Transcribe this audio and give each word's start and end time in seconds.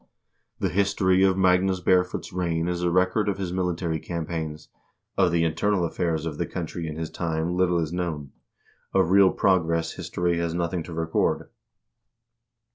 The 0.59 0.69
history 0.69 1.21
of 1.23 1.37
Magnus 1.37 1.79
Barefoot's 1.79 2.33
reign 2.33 2.67
is 2.67 2.81
a 2.81 2.89
record 2.89 3.29
of 3.29 3.37
his 3.37 3.53
military 3.53 3.99
campaigns; 3.99 4.67
of 5.15 5.31
the 5.31 5.43
internal 5.43 5.85
affairs 5.85 6.25
of 6.25 6.39
the 6.39 6.47
country 6.47 6.87
in 6.87 6.95
his 6.95 7.11
time 7.11 7.55
little 7.55 7.77
is 7.77 7.93
known; 7.93 8.31
of 8.95 9.11
real 9.11 9.29
progress 9.29 9.91
history 9.93 10.39
has 10.39 10.55
nothing 10.55 10.81
to 10.85 10.93
record. 10.95 11.49